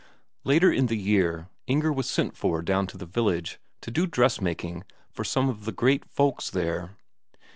Later 0.43 0.71
in 0.73 0.87
the 0.87 0.97
year 0.97 1.47
Inger 1.67 1.93
was 1.93 2.09
sent 2.09 2.35
for 2.35 2.63
down 2.63 2.87
to 2.87 2.97
the 2.97 3.05
village, 3.05 3.59
to 3.81 3.91
do 3.91 4.07
dressmaking 4.07 4.83
for 5.11 5.23
some 5.23 5.47
of 5.47 5.65
the 5.65 5.71
great 5.71 6.05
folks 6.05 6.49
there. 6.49 6.97